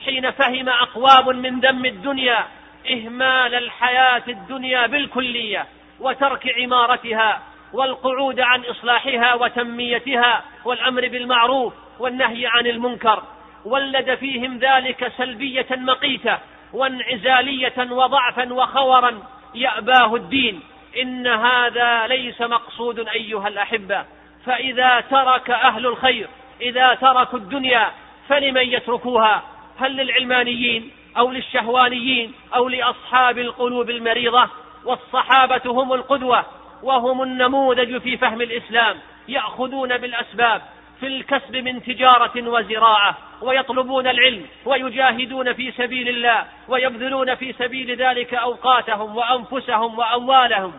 حين 0.04 0.30
فهم 0.30 0.68
أقوام 0.68 1.36
من 1.36 1.60
ذم 1.60 1.84
الدنيا 1.84 2.44
إهمال 2.90 3.54
الحياة 3.54 4.22
الدنيا 4.28 4.86
بالكلية 4.86 5.66
وترك 6.00 6.54
عمارتها 6.58 7.42
والقعود 7.72 8.40
عن 8.40 8.64
إصلاحها 8.64 9.34
وتنميتها 9.34 10.44
والأمر 10.64 11.08
بالمعروف 11.08 11.74
والنهي 11.98 12.46
عن 12.46 12.66
المنكر. 12.66 13.22
ولد 13.64 14.14
فيهم 14.14 14.58
ذلك 14.58 15.12
سلبية 15.16 15.66
مقيتة 15.70 16.38
وانعزالية 16.72 17.90
وضعفا 17.90 18.52
وخورا 18.52 19.22
يأباه 19.54 20.14
الدين 20.14 20.60
إن 21.02 21.26
هذا 21.26 22.06
ليس 22.06 22.40
مقصود 22.40 23.08
أيها 23.08 23.48
الأحبة. 23.48 24.04
فإذا 24.46 25.00
ترك 25.00 25.50
أهل 25.50 25.86
الخير 25.86 26.28
إذا 26.60 26.94
تركوا 26.94 27.38
الدنيا 27.38 27.90
فلمن 28.28 28.62
يتركوها؟ 28.62 29.42
هل 29.78 29.96
للعلمانيين 29.96 30.90
أو 31.18 31.30
للشهوانيين 31.30 32.32
أو 32.54 32.68
لأصحاب 32.68 33.38
القلوب 33.38 33.90
المريضة؟ 33.90 34.48
والصحابة 34.84 35.62
هم 35.66 35.92
القدوة 35.92 36.44
وهم 36.82 37.22
النموذج 37.22 37.98
في 37.98 38.16
فهم 38.16 38.40
الإسلام 38.40 38.96
يأخذون 39.28 39.96
بالأسباب. 39.98 40.62
في 41.00 41.06
الكسب 41.06 41.56
من 41.56 41.82
تجارة 41.82 42.48
وزراعة 42.48 43.16
ويطلبون 43.42 44.06
العلم 44.06 44.46
ويجاهدون 44.64 45.52
في 45.52 45.72
سبيل 45.72 46.08
الله 46.08 46.44
ويبذلون 46.68 47.34
في 47.34 47.52
سبيل 47.52 47.96
ذلك 47.96 48.34
أوقاتهم 48.34 49.16
وأنفسهم 49.16 49.98
وأموالهم. 49.98 50.72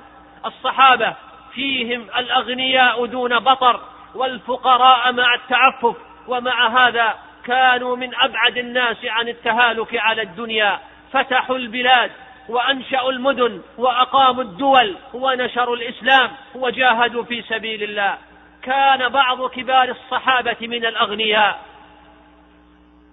الصحابة 0.45 1.13
فيهم 1.53 2.07
الأغنياء 2.17 3.05
دون 3.05 3.39
بطر 3.39 3.79
والفقراء 4.15 5.11
مع 5.11 5.33
التعفف 5.33 5.95
ومع 6.27 6.87
هذا 6.87 7.15
كانوا 7.45 7.95
من 7.95 8.15
أبعد 8.15 8.57
الناس 8.57 8.97
عن 9.05 9.27
التهالك 9.27 9.97
على 9.97 10.21
الدنيا. 10.21 10.79
فتحوا 11.13 11.57
البلاد 11.57 12.11
وأنشأوا 12.49 13.11
المدن 13.11 13.61
وأقاموا 13.77 14.43
الدول 14.43 14.95
ونشروا 15.13 15.75
الإسلام 15.75 16.31
وجاهدوا 16.55 17.23
في 17.23 17.41
سبيل 17.41 17.83
الله. 17.83 18.17
كان 18.63 19.09
بعض 19.09 19.49
كبار 19.49 19.89
الصحابة 19.89 20.57
من 20.61 20.85
الأغنياء 20.85 21.65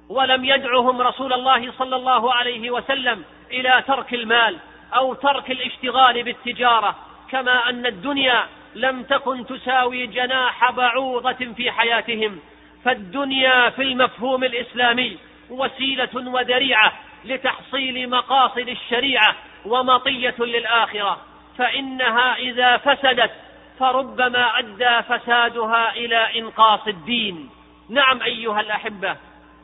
ولم 0.08 0.44
يدعهم 0.44 1.02
رسول 1.02 1.32
الله 1.32 1.72
صلى 1.72 1.96
الله 1.96 2.34
عليه 2.34 2.70
وسلم 2.70 3.24
إلى 3.50 3.84
ترك 3.86 4.14
المال 4.14 4.58
أو 4.94 5.14
ترك 5.14 5.50
الاشتغال 5.50 6.22
بالتجارة 6.22 6.96
كما 7.30 7.70
أن 7.70 7.86
الدنيا 7.86 8.46
لم 8.74 9.02
تكن 9.02 9.46
تساوي 9.46 10.06
جناح 10.06 10.70
بعوضة 10.70 11.52
في 11.56 11.70
حياتهم 11.70 12.40
فالدنيا 12.84 13.70
في 13.70 13.82
المفهوم 13.82 14.44
الإسلامي 14.44 15.18
وسيلة 15.50 16.30
وذريعة 16.30 16.92
لتحصيل 17.24 18.10
مقاصد 18.10 18.68
الشريعة 18.68 19.34
ومطية 19.64 20.34
للآخرة 20.38 21.20
فإنها 21.58 22.36
إذا 22.36 22.76
فسدت 22.76 23.30
فربما 23.78 24.58
أدى 24.58 25.02
فسادها 25.08 25.92
إلى 25.92 26.38
إنقاص 26.38 26.86
الدين. 26.86 27.50
نعم 27.90 28.22
أيها 28.22 28.60
الأحبة 28.60 29.16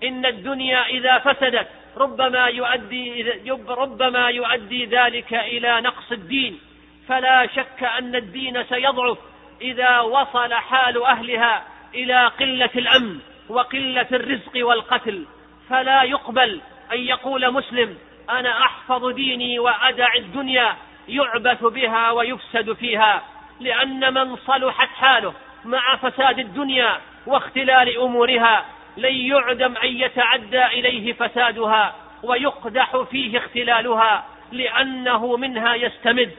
إن 0.03 0.27
الدنيا 0.27 0.87
إذا 0.87 1.19
فسدت 1.19 1.69
ربما 1.97 2.47
يؤدي 2.47 3.31
ربما 3.69 4.29
يؤدي 4.29 4.85
ذلك 4.85 5.35
إلى 5.35 5.81
نقص 5.81 6.13
الدين. 6.13 6.61
فلا 7.09 7.47
شك 7.47 7.85
أن 7.99 8.15
الدين 8.15 8.65
سيضعف 8.65 9.19
إذا 9.61 10.01
وصل 10.01 10.55
حال 10.55 11.03
أهلها 11.03 11.65
إلى 11.95 12.27
قلة 12.27 12.71
الأمن 12.77 13.19
وقلة 13.49 14.07
الرزق 14.13 14.67
والقتل. 14.67 15.27
فلا 15.71 16.03
يقبل 16.03 16.61
أن 16.93 16.99
يقول 16.99 17.53
مسلم 17.53 17.99
أنا 18.31 18.61
أحفظ 18.61 19.07
ديني 19.07 19.59
وأدع 19.59 20.15
الدنيا 20.15 20.77
يعبث 21.09 21.65
بها 21.65 22.11
ويفسد 22.11 22.73
فيها. 22.73 23.23
لأن 23.61 24.15
من 24.15 24.37
صلحت 24.37 24.89
حاله 24.89 25.35
مع 25.65 25.97
فساد 25.97 26.39
الدنيا 26.39 27.01
واختلال 27.27 27.99
أمورها 27.99 28.65
لن 28.97 29.15
يعدم 29.15 29.77
أن 29.77 29.89
يتعدى 29.89 30.65
إليه 30.67 31.13
فسادها 31.13 31.95
ويقدح 32.23 32.97
فيه 33.11 33.39
اختلالها 33.39 34.25
لأنه 34.53 35.37
منها 35.37 35.75
يستمد. 35.75 36.31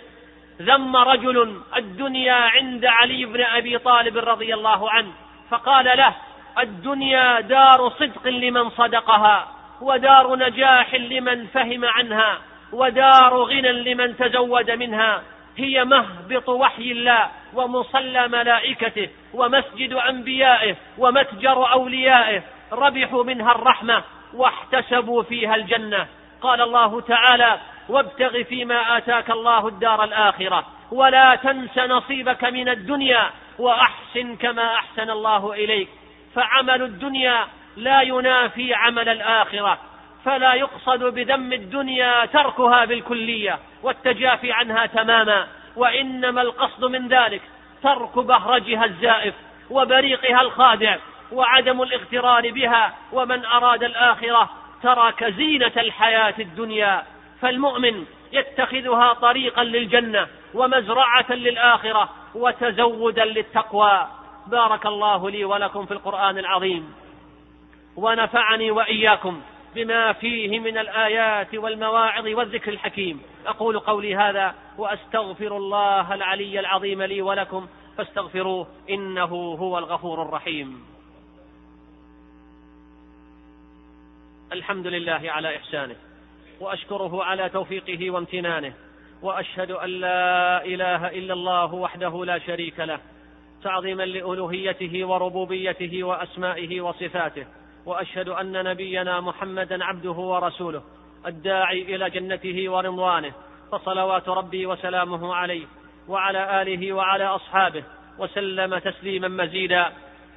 ذم 0.61 0.95
رجل 0.95 1.61
الدنيا 1.75 2.33
عند 2.33 2.85
علي 2.85 3.25
بن 3.25 3.41
أبي 3.41 3.77
طالب 3.77 4.17
رضي 4.17 4.53
الله 4.53 4.91
عنه 4.91 5.11
فقال 5.49 5.85
له 5.85 6.13
الدنيا 6.59 7.39
دار 7.39 7.89
صدق 7.89 8.27
لمن 8.27 8.69
صدقها 8.69 9.47
ودار 9.81 10.35
نجاح 10.35 10.95
لمن 10.95 11.47
فهم 11.47 11.85
عنها 11.85 12.39
ودار 12.71 13.43
غنى 13.43 13.71
لمن 13.71 14.17
تزود 14.17 14.71
منها. 14.71 15.23
هي 15.57 15.85
مهبط 15.85 16.49
وحي 16.49 16.91
الله 16.91 17.29
ومصلى 17.53 18.27
ملائكته 18.27 19.09
ومسجد 19.33 19.93
أنبيائه 19.93 20.75
ومتجر 20.97 21.71
أوليائه. 21.71 22.41
ربحوا 22.71 23.23
منها 23.23 23.51
الرحمة 23.51 24.03
واحتسبوا 24.33 25.23
فيها 25.23 25.55
الجنة. 25.55 26.07
قال 26.41 26.61
الله 26.61 27.01
تعالى 27.01 27.59
وابتغ 27.89 28.43
فيما 28.43 28.97
آتاك 28.97 29.29
الله 29.29 29.67
الدار 29.67 30.03
الآخرة 30.03 30.65
ولا 30.91 31.35
تنس 31.35 31.77
نصيبك 31.77 32.43
من 32.43 32.69
الدنيا 32.69 33.29
وأحسن 33.59 34.35
كما 34.35 34.73
أحسن 34.73 35.09
الله 35.09 35.53
إليك. 35.53 35.89
فعمل 36.35 36.81
الدنيا 36.81 37.47
لا 37.77 38.01
ينافي 38.01 38.73
عمل 38.73 39.09
الآخرة. 39.09 39.77
فلا 40.25 40.53
يقصد 40.53 41.03
بذم 41.03 41.53
الدنيا 41.53 42.25
تركها 42.25 42.85
بالكلية 42.85 43.59
والتجافي 43.83 44.51
عنها 44.51 44.85
تماما 44.85 45.47
وإنما 45.75 46.41
القصد 46.41 46.85
من 46.85 47.07
ذلك 47.07 47.41
ترك 47.83 48.19
بهرجها 48.19 48.85
الزائف 48.85 49.33
وبريقها 49.69 50.41
الخادع 50.41 50.97
وعدم 51.31 51.81
الاغترار 51.81 52.51
بها 52.51 52.93
ومن 53.11 53.45
أراد 53.45 53.83
الآخرة 53.83 54.49
ترك 54.83 55.23
زينة 55.23 55.71
الحياة 55.77 56.33
الدنيا. 56.39 57.03
فالمؤمن 57.41 58.05
يتخذها 58.31 59.13
طريقا 59.13 59.63
للجنة 59.63 60.27
ومزرعة 60.53 61.31
للآخرة 61.31 62.09
وتزودا 62.35 63.25
للتقوى. 63.25 64.07
بارك 64.47 64.85
الله 64.85 65.29
لي 65.29 65.45
ولكم 65.45 65.85
في 65.85 65.91
القرآن 65.91 66.37
العظيم. 66.37 66.93
ونفعني 67.95 68.71
وإياكم 68.71 69.41
بما 69.75 70.13
فيه 70.13 70.59
من 70.59 70.77
الآيات 70.77 71.55
والمواعظ 71.55 72.27
والذكر 72.27 72.73
الحكيم. 72.73 73.21
أقول 73.47 73.79
قولي 73.79 74.15
هذا 74.15 74.55
وأستغفر 74.77 75.57
الله 75.57 76.13
العلي 76.13 76.59
العظيم 76.59 77.03
لي 77.03 77.21
ولكم 77.21 77.67
فاستغفروه 77.97 78.67
إنه 78.89 79.55
هو 79.59 79.77
الغفور 79.77 80.21
الرحيم. 80.21 80.85
الحمد 84.51 84.87
لله 84.87 85.21
على 85.25 85.57
إحسانه 85.57 85.95
وأشكره 86.59 87.23
على 87.23 87.49
توفيقه 87.49 88.11
وامتنانه 88.11 88.73
وأشهد 89.21 89.71
أن 89.71 89.89
لا 89.89 90.65
إله 90.65 91.07
إلا 91.07 91.33
الله 91.33 91.73
وحده 91.73 92.25
لا 92.25 92.39
شريك 92.39 92.79
له 92.79 92.99
تعظيما 93.63 94.03
لألوهيته 94.03 95.05
وربوبيته 95.05 96.03
وأسمائه 96.03 96.81
وصفاته. 96.81 97.45
وأشهد 97.85 98.29
أن 98.29 98.63
نبينا 98.63 99.21
محمدا 99.21 99.83
عبده 99.83 100.11
ورسوله 100.11 100.83
الداعي 101.25 101.81
إلى 101.81 102.09
جنته 102.09 102.69
ورضوانه 102.69 103.33
فصلوات 103.71 104.29
ربي 104.29 104.65
وسلامه 104.65 105.35
عليه 105.35 105.65
وعلى 106.07 106.61
آله 106.61 106.93
وعلى 106.93 107.23
أصحابه 107.23 107.83
وسلم 108.19 108.77
تسليما 108.77 109.27
مزيدا. 109.27 109.91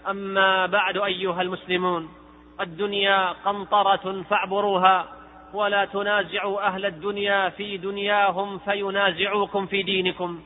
أما 0.08 0.66
بعد 0.66 0.96
أيها 0.98 1.42
المسلمون 1.42 2.08
الدنيا 2.60 3.32
قنطرة 3.44 4.22
فاعبروها 4.30 5.08
ولا 5.54 5.84
تنازعوا 5.84 6.66
أهل 6.66 6.86
الدنيا 6.86 7.48
في 7.48 7.76
دنياهم 7.76 8.58
فينازعوكم 8.58 9.66
في 9.66 9.82
دينكم. 9.82 10.40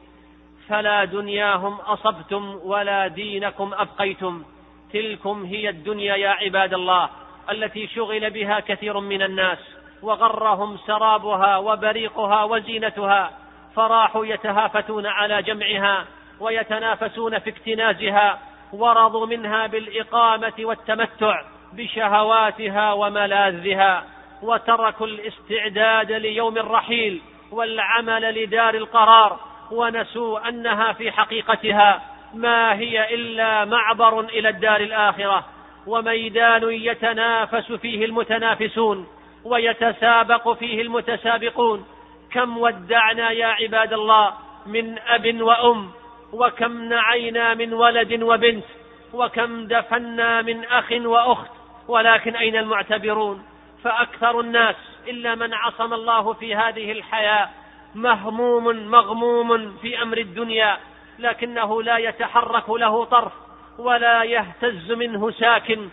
فلا 0.69 1.05
دنياهم 1.05 1.75
أصبتم 1.75 2.59
ولا 2.65 3.07
دينكم 3.07 3.75
أبقيتم. 3.75 4.43
تلكم 4.93 5.45
هي 5.45 5.69
الدنيا 5.69 6.17
يا 6.17 6.29
عباد 6.29 6.75
الله 6.75 7.09
التي 7.51 7.87
شغل 7.87 8.31
بها 8.31 8.61
كثير 8.61 9.01
من 9.01 9.23
الناس 9.23 9.59
وغرهم 10.03 10.77
سرابها 10.87 11.57
وبريقها 11.57 12.45
وزينتها 12.45 13.31
فراحوا 13.77 14.27
يتهافتون 14.27 15.07
على 15.07 15.43
جمعها 15.43 16.07
ويتنافسون 16.41 17.39
في 17.39 17.51
اكتنازها 17.51 18.39
ورضوا 18.73 19.27
منها 19.27 19.67
بالإقامة 19.67 20.53
والتمتع 20.59 21.43
بشهواتها 21.73 22.93
وملاذها 22.93 24.05
وتركوا 24.43 25.07
الاستعداد 25.07 26.13
ليوم 26.13 26.59
الرحيل 26.59 27.23
والعمل 27.51 28.43
لدار 28.43 28.75
القرار 28.75 29.41
ونسوا 29.71 30.49
أنها 30.49 30.93
في 30.93 31.13
حقيقتها. 31.13 32.03
ما 32.35 32.75
هي 32.75 33.15
إلا 33.15 33.65
معبر 33.65 34.21
إلى 34.21 34.49
الدار 34.49 34.81
الآخرة 34.81 35.45
وميدان 35.87 36.63
يتنافس 36.73 37.73
فيه 37.73 38.05
المتنافسون 38.05 39.07
ويتسابق 39.45 40.53
فيه 40.53 40.83
المتسابقون. 40.83 41.87
كم 42.33 42.59
ودعنا 42.59 43.31
يا 43.31 43.47
عباد 43.47 43.93
الله 43.93 44.33
من 44.67 44.99
أب 44.99 45.41
وأم 45.41 45.91
وكم 46.33 46.83
نعينا 46.83 47.55
من 47.55 47.73
ولد 47.73 48.23
وبنت 48.23 48.65
وكم 49.13 49.67
دفنا 49.67 50.43
من 50.43 50.65
أخ 50.65 50.93
وأخت 50.93 51.51
ولكن 51.89 52.37
أين 52.37 52.57
المعتبرون؟ 52.57 53.43
فأكثر 53.85 54.41
الناس 54.41 54.77
إلا 55.09 55.35
من 55.35 55.55
عصم 55.55 55.95
الله 55.95 56.33
في 56.33 56.55
هذه 56.55 56.93
الحياة 56.93 57.49
مهموم 57.95 58.91
مغموم 58.91 59.77
في 59.83 60.03
أمر 60.03 60.19
الدنيا. 60.19 60.79
لكنه 61.19 61.83
لا 61.83 61.97
يتحرك 61.97 62.71
له 62.71 63.05
طرف 63.05 63.33
ولا 63.79 64.23
يهتز 64.23 64.93
منه 64.93 65.31
ساكن. 65.31 65.89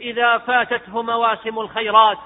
إذا 0.00 0.38
فاتته 0.38 1.02
مواسم 1.02 1.58
الخيرات 1.58 2.18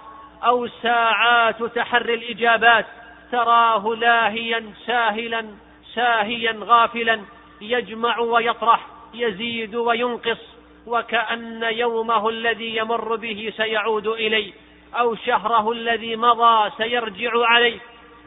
أو 0.44 0.66
ساعات 0.66 1.62
تحري 1.62 2.14
الإجابات 2.14 2.86
تراه 3.32 3.94
لاهيا 3.94 4.72
ساهلا 4.86 5.46
ساهيا 5.94 6.56
غافلا 6.60 7.20
يجمع 7.60 8.18
ويطرح 8.18 8.86
يزيد 9.14 9.74
وينقص 9.74 10.38
وكأن 10.86 11.62
يومه 11.62 12.28
الذي 12.28 12.76
يمر 12.76 13.16
به 13.16 13.52
سيعود 13.56 14.06
إليه 14.06 14.52
أو 14.94 15.14
شهره 15.14 15.72
الذي 15.72 16.16
مضى 16.16 16.70
سيرجع 16.76 17.30
عليه. 17.34 17.78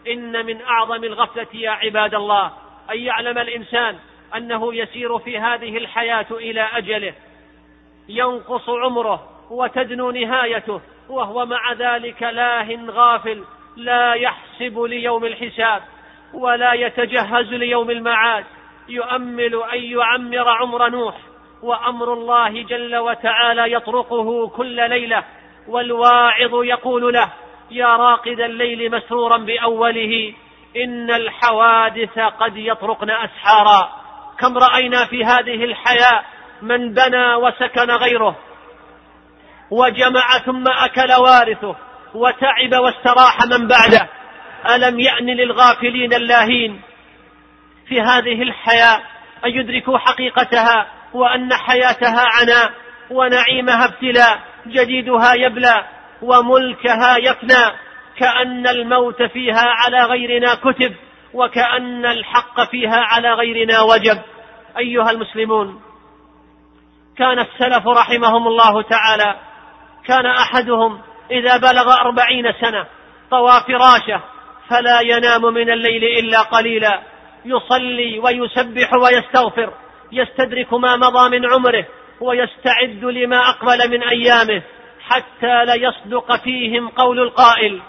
إن 0.08 0.46
من 0.46 0.62
أعظم 0.62 1.04
الغفلة 1.04 1.48
يا 1.54 1.72
عباد 1.72 2.16
الله 2.16 2.52
أن 2.92 3.00
يعلم 3.00 3.38
الإنسان 3.38 4.00
أنه 4.38 4.76
يسير 4.76 5.20
في 5.20 5.40
هذه 5.40 5.78
الحياة 5.78 6.26
إلى 6.32 6.62
أجله 6.62 7.14
ينقص 8.10 8.70
عمره 8.70 9.30
وتدنو 9.52 10.12
نهايته 10.12 10.82
وهو 11.10 11.46
مع 11.46 11.74
ذلك 11.74 12.24
لاه 12.24 12.78
غافل 12.90 13.44
لا 13.76 14.14
يحسب 14.14 14.80
ليوم 14.80 15.26
الحساب 15.26 15.82
ولا 16.34 16.74
يتجهز 16.74 17.54
ليوم 17.54 17.92
المعاد 17.92 18.46
يؤمل 18.90 19.64
أن 19.74 19.84
يعمر 19.84 20.50
عمر 20.50 20.90
نوح 20.90 21.16
وأمر 21.64 22.14
الله 22.14 22.62
جل 22.64 22.98
وتعالى 22.98 23.74
يطرقه 23.74 24.48
كل 24.48 24.90
ليلة 24.90 25.24
والواعظ 25.68 26.64
يقول 26.64 27.14
له 27.14 27.30
يا 27.72 27.96
راقد 27.96 28.40
الليل 28.40 28.92
مسرورا 28.92 29.38
بأوله 29.38 30.34
إن 30.78 31.12
الحوادث 31.12 32.20
قد 32.20 32.58
يطرقن 32.58 33.10
أسحارا. 33.10 34.01
كم 34.42 34.58
رأينا 34.58 35.06
في 35.06 35.26
هذه 35.26 35.64
الحياة 35.64 36.24
من 36.62 36.94
بنى 36.94 37.34
وسكن 37.36 37.92
غيره 37.92 38.38
وجمع 39.72 40.38
ثم 40.46 40.68
أكل 40.68 41.14
وارثه 41.14 41.76
وتعب 42.14 42.74
واستراح 42.74 43.38
من 43.52 43.68
بعده. 43.68 44.10
ألم 44.70 45.00
يأن 45.00 45.26
للغافلين 45.26 46.14
اللاهين 46.14 46.82
في 47.88 48.02
هذه 48.02 48.42
الحياة 48.42 49.00
أن 49.46 49.50
يدركوا 49.50 49.98
حقيقتها 49.98 50.88
وأن 51.14 51.54
حياتها 51.54 52.26
عناء 52.40 52.72
ونعيمها 53.12 53.86
ابتلاء 53.86 54.40
جديدها 54.68 55.34
يبلى 55.34 55.86
وملكها 56.22 57.18
يفنى. 57.18 57.78
كأن 58.18 58.68
الموت 58.68 59.24
فيها 59.24 59.66
على 59.66 60.04
غيرنا 60.04 60.56
كتب 60.56 60.96
وكأن 61.34 62.06
الحق 62.06 62.72
فيها 62.72 63.02
على 63.02 63.34
غيرنا 63.34 63.82
وجب. 63.82 64.22
أيها 64.78 65.12
المسلمون 65.12 65.82
كان 67.18 67.40
السلف 67.40 67.88
رحمهم 67.88 68.48
الله 68.48 68.82
تعالى 68.82 69.36
كان 70.06 70.26
أحدهم 70.26 71.02
إذا 71.32 71.58
بلغ 71.58 71.94
أربعين 71.94 72.54
سنة 72.62 72.86
طوى 73.32 73.52
فراشه 73.68 74.22
فلا 74.70 75.02
ينام 75.02 75.42
من 75.42 75.70
الليل 75.70 76.04
إلا 76.04 76.42
قليلا 76.42 77.02
يصلي 77.46 78.20
ويسبح 78.20 78.94
ويستغفر 78.94 79.74
يستدرك 80.12 80.74
ما 80.74 80.96
مضى 80.96 81.40
من 81.40 81.54
عمره 81.54 81.86
ويستعد 82.22 83.04
لما 83.04 83.40
أقبل 83.50 83.90
من 83.92 84.04
أيامه 84.04 84.62
حتى 85.02 85.66
ليصدق 85.66 86.36
فيهم 86.36 86.90
قول 86.90 87.20
القائل 87.20 87.82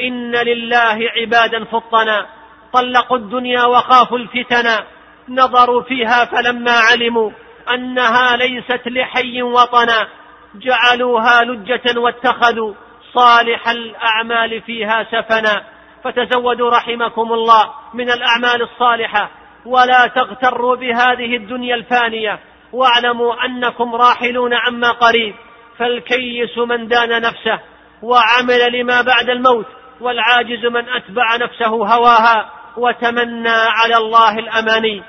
إن 0.00 0.32
لله 0.36 0.98
عبادا 1.16 1.64
فطنا 1.64 2.26
طلقوا 2.72 3.16
الدنيا 3.16 3.64
وخافوا 3.64 4.18
الفتنا. 4.18 4.86
نظروا 5.28 5.82
فيها 5.82 6.24
فلما 6.24 6.78
علموا 6.90 7.30
أنها 7.74 8.36
ليست 8.36 8.82
لحي 8.86 9.42
وطنا 9.42 10.08
جعلوها 10.54 11.44
لجة 11.44 12.00
واتخذوا 12.00 12.74
صالح 13.14 13.68
الأعمال 13.68 14.62
فيها 14.62 15.04
سفنا. 15.04 15.62
فتزودوا 16.04 16.70
رحمكم 16.70 17.32
الله 17.32 17.70
من 17.94 18.10
الأعمال 18.10 18.62
الصالحة. 18.62 19.30
ولا 19.66 20.06
تغتروا 20.06 20.76
بهذه 20.76 21.36
الدنيا 21.36 21.74
الفانية. 21.74 22.38
واعلموا 22.72 23.44
أنكم 23.44 23.94
راحلون 23.94 24.54
عما 24.54 24.90
قريب. 24.90 25.34
فالكيس 25.78 26.58
من 26.58 26.88
دان 26.88 27.22
نفسه 27.22 27.60
وعمل 28.02 28.80
لما 28.80 29.02
بعد 29.02 29.30
الموت 29.30 29.66
والعاجز 30.00 30.66
من 30.66 30.88
أتبع 30.88 31.36
نفسه 31.36 31.66
هواها 31.66 32.50
وتمنى 32.76 33.48
على 33.48 33.96
الله 33.96 34.38
الأماني. 34.38 35.02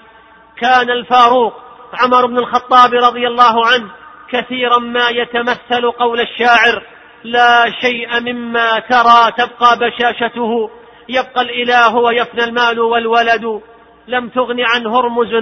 كان 0.61 0.89
الفاروق 0.89 1.53
عمر 1.93 2.25
بن 2.25 2.37
الخطاب 2.37 2.93
رضي 2.93 3.27
الله 3.27 3.65
عنه 3.67 3.89
كثيرا 4.31 4.79
ما 4.79 5.09
يتمثل 5.09 5.91
قول 5.91 6.19
الشاعر 6.19 6.83
لا 7.23 7.71
شيء 7.81 8.19
مما 8.19 8.79
ترى 8.79 9.31
تبقى 9.37 9.79
بشاشته 9.79 10.69
يبقى 11.09 11.41
الإله 11.41 11.95
ويفنى 11.95 12.43
المال 12.43 12.79
والولد. 12.79 13.61
لم 14.07 14.29
تغن 14.29 14.61
عن 14.61 14.87
هرمز 14.87 15.33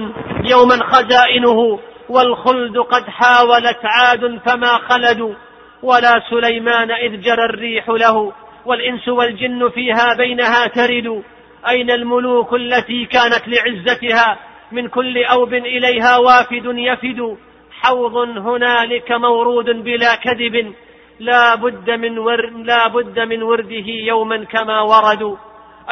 يوما 0.44 0.78
خزائنه 0.86 1.78
والخلد 2.08 2.78
قد 2.78 3.04
حاولت 3.08 3.78
عاد 3.84 4.40
فما 4.46 4.78
خلدوا 4.88 5.34
ولا 5.82 6.22
سليمان 6.30 6.90
إذ 6.90 7.20
جرى 7.20 7.44
الريح 7.44 7.88
له 7.88 8.32
والإنس 8.64 9.08
والجن 9.08 9.68
فيها 9.68 10.14
بينها 10.18 10.66
ترد. 10.66 11.22
أين 11.68 11.90
الملوك 11.90 12.54
التي 12.54 13.04
كانت 13.04 13.42
لعزتها؟ 13.46 14.38
من 14.72 14.88
كل 14.88 15.24
أوب 15.24 15.54
إليها 15.54 16.16
وافد 16.16 16.64
يفد. 16.64 17.36
حوض 17.70 18.16
هنالك 18.38 19.12
مورود 19.12 19.64
بلا 19.64 20.14
كذب. 20.14 20.74
لا 21.20 21.54
بد 21.54 21.90
من 21.90 22.18
ور 22.18 22.50
لا 22.50 22.88
بد 22.88 23.20
من 23.20 23.42
ورده 23.42 23.88
يوما 23.88 24.44
كما 24.44 24.80
وردوا. 24.80 25.36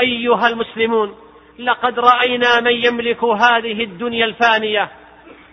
أيها 0.01 0.49
المسلمون 0.49 1.15
لقد 1.59 1.99
رأينا 1.99 2.61
من 2.61 2.73
يملك 2.85 3.25
هذه 3.25 3.85
الدنيا 3.85 4.25
الفانية. 4.25 4.91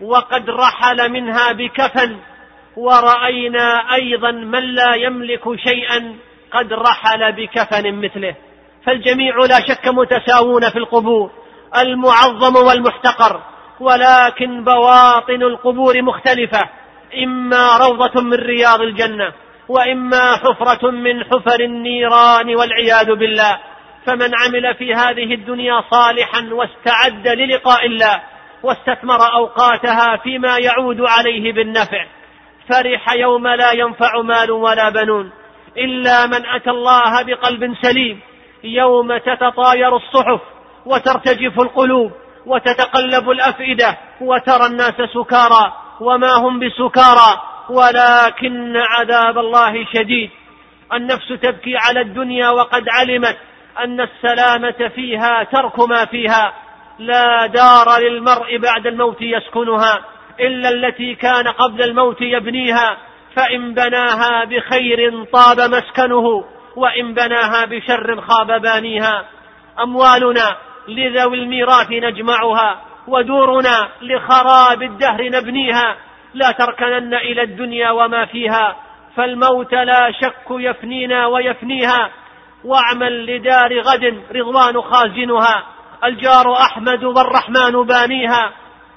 وقد 0.01 0.49
رحل 0.49 1.11
منها 1.11 1.51
بكفن. 1.51 2.17
ورأينا 2.77 3.93
أيضا 3.93 4.31
من 4.31 4.63
لا 4.63 4.95
يملك 4.95 5.55
شيئا 5.55 6.15
قد 6.51 6.73
رحل 6.73 7.31
بكفن 7.31 7.93
مثله. 7.93 8.35
فالجميع 8.85 9.35
لا 9.35 9.59
شك 9.67 9.87
متساوون 9.87 10.69
في 10.69 10.77
القبور. 10.77 11.40
المعظم 11.77 12.55
والمحتقر 12.55 13.41
ولكن 13.79 14.63
بواطن 14.63 15.43
القبور 15.43 16.01
مختلفة 16.01 16.61
إما 17.23 17.77
روضة 17.77 18.21
من 18.21 18.33
رياض 18.33 18.81
الجنة 18.81 19.33
وإما 19.69 20.35
حفرة 20.35 20.91
من 20.91 21.23
حفر 21.23 21.59
النيران 21.59 22.55
والعياذ 22.55 23.15
بالله. 23.15 23.57
فمن 24.05 24.31
عمل 24.35 24.75
في 24.75 24.93
هذه 24.93 25.33
الدنيا 25.33 25.83
صالحا 25.91 26.49
واستعد 26.53 27.27
للقاء 27.27 27.85
الله 27.85 28.21
واستثمر 28.63 29.33
أوقاتها 29.33 30.17
فيما 30.17 30.57
يعود 30.57 31.01
عليه 31.01 31.53
بالنفع 31.53 32.05
فرح 32.69 33.13
يوم 33.13 33.47
لا 33.47 33.71
ينفع 33.71 34.21
مال 34.21 34.51
ولا 34.51 34.89
بنون 34.89 35.31
إلا 35.77 36.27
من 36.27 36.45
أتى 36.45 36.69
الله 36.69 37.23
بقلب 37.23 37.75
سليم 37.81 38.19
يوم 38.63 39.17
تتطاير 39.17 39.95
الصحف 39.95 40.41
وترتجف 40.85 41.59
القلوب 41.59 42.11
وتتقلب 42.45 43.29
الأفئدة 43.29 43.97
وترى 44.21 44.65
الناس 44.65 44.95
سكارى 45.13 45.73
وما 45.99 46.33
هم 46.33 46.59
بسكارى 46.59 47.41
ولكن 47.69 48.77
عذاب 48.77 49.37
الله 49.37 49.85
شديد. 49.93 50.29
النفس 50.93 51.27
تبكي 51.27 51.77
على 51.77 52.01
الدنيا 52.01 52.49
وقد 52.49 52.83
علمت 52.89 53.37
أن 53.83 54.01
السلامة 54.01 54.87
فيها 54.95 55.43
ترك 55.43 55.79
ما 55.79 56.05
فيها. 56.05 56.53
لا 56.99 57.45
دار 57.45 57.99
للمرء 57.99 58.57
بعد 58.57 58.87
الموت 58.87 59.21
يسكنها 59.21 60.01
إلا 60.39 60.69
التي 60.69 61.15
كان 61.15 61.47
قبل 61.47 61.83
الموت 61.83 62.21
يبنيها. 62.21 62.97
فإن 63.35 63.73
بناها 63.73 64.45
بخير 64.45 65.23
طاب 65.23 65.59
مسكنه 65.59 66.43
وإن 66.75 67.13
بناها 67.13 67.65
بشر 67.65 68.21
خاب 68.21 68.61
بانيها. 68.61 69.25
أموالنا 69.79 70.57
لذوي 70.87 71.37
الميراث 71.37 71.91
نجمعها 71.91 72.81
ودورنا 73.07 73.89
لخراب 74.01 74.83
الدهر 74.83 75.29
نبنيها. 75.29 75.95
لا 76.33 76.51
تركنن 76.51 77.13
إلى 77.13 77.41
الدنيا 77.43 77.91
وما 77.91 78.25
فيها 78.25 78.75
فالموت 79.15 79.73
لا 79.73 80.11
شك 80.11 80.47
يفنينا 80.49 81.25
ويفنيها. 81.25 82.09
واعمل 82.65 83.25
لدار 83.25 83.79
غد 83.79 84.23
رضوان 84.35 84.81
خازنها 84.81 85.63
الجار 86.03 86.53
أحمد 86.53 87.03
والرحمن 87.03 87.83
بانيها. 87.85 88.51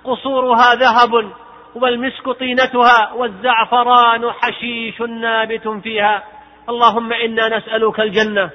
قصورها 0.04 0.74
ذهب 0.74 1.32
والمسك 1.74 2.30
طينتها 2.30 3.12
والزعفران 3.12 4.30
حشيش 4.30 5.00
نابت 5.00 5.68
فيها. 5.68 6.22
اللهم 6.68 7.12
إنا 7.12 7.58
نسألك 7.58 8.00
الجنة. 8.00 8.50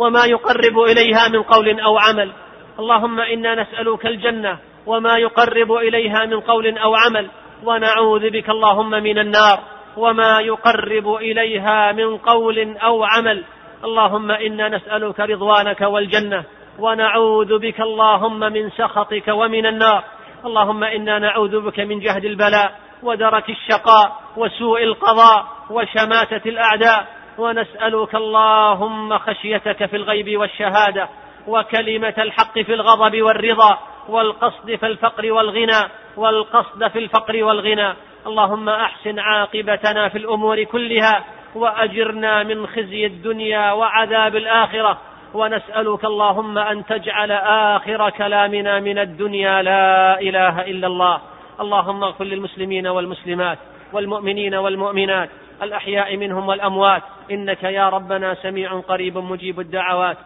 وما 0.00 0.24
يقرب 0.24 0.78
إليها 0.80 1.28
من 1.28 1.42
قول 1.42 1.80
أو 1.80 1.98
عمل. 1.98 2.32
اللهم 2.78 3.20
إنا 3.20 3.54
نسألك 3.54 4.06
الجنة 4.06 4.58
وما 4.86 5.18
يقرب 5.18 5.72
إليها 5.72 6.24
من 6.24 6.40
قول 6.40 6.78
أو 6.78 6.94
عمل. 6.94 7.28
ونعوذ 7.64 8.30
بك 8.30 8.50
اللهم 8.50 8.90
من 8.90 9.18
النار 9.18 9.58
وما 9.96 10.40
يقرب 10.40 11.14
إليها 11.14 11.92
من 11.92 12.16
قول 12.16 12.76
أو 12.78 13.04
عمل. 13.04 13.44
اللهم 13.84 14.30
إنا 14.30 14.68
نسألك 14.68 15.20
رضوانك 15.20 15.80
والجنة. 15.80 16.44
ونعوذ 16.78 17.58
بك 17.58 17.80
اللهم 17.80 18.40
من 18.40 18.70
سخطك 18.70 19.28
ومن 19.28 19.66
النار. 19.66 20.02
اللهم 20.44 20.84
إنا 20.84 21.18
نعوذ 21.18 21.60
بك 21.60 21.80
من 21.80 22.00
جهد 22.00 22.24
البلاء 22.24 22.72
ودرك 23.02 23.50
الشقاء 23.50 24.16
وسوء 24.36 24.82
القضاء 24.82 25.46
وشماتة 25.70 26.48
الأعداء. 26.48 27.19
ونسألك 27.38 28.14
اللهم 28.14 29.18
خشيتك 29.18 29.86
في 29.86 29.96
الغيب 29.96 30.40
والشهادة 30.40 31.08
وكلمة 31.46 32.14
الحق 32.18 32.58
في 32.58 32.74
الغضب 32.74 33.22
والرضا 33.22 33.78
والقصد 34.08 34.74
في 34.74 34.86
الفقر 34.86 35.32
والغنى 35.32 35.88
والقصد 36.16 36.88
في 36.88 36.98
الفقر 36.98 37.44
والغنى. 37.44 37.94
اللهم 38.26 38.68
أحسن 38.68 39.18
عاقبتنا 39.18 40.08
في 40.08 40.18
الأمور 40.18 40.64
كلها 40.64 41.24
وأجرنا 41.54 42.42
من 42.42 42.66
خزي 42.66 43.06
الدنيا 43.06 43.72
وعذاب 43.72 44.36
الآخرة. 44.36 44.98
ونسألك 45.34 46.04
اللهم 46.04 46.58
أن 46.58 46.86
تجعل 46.86 47.32
آخر 47.32 48.10
كلامنا 48.10 48.80
من 48.80 48.98
الدنيا 48.98 49.62
لا 49.62 50.20
إله 50.20 50.60
إلا 50.60 50.86
الله. 50.86 51.20
اللهم 51.60 52.04
اغفر 52.04 52.24
للمسلمين 52.24 52.86
والمسلمات 52.86 53.58
والمؤمنين 53.92 54.54
والمؤمنات. 54.54 55.30
الأحياء 55.62 56.16
منهم 56.16 56.48
والأموات. 56.48 57.02
إنك 57.30 57.62
يا 57.62 57.88
ربنا 57.88 58.34
سميع 58.34 58.80
قريب 58.80 59.18
مجيب 59.18 59.60
الدعوات. 59.60 60.16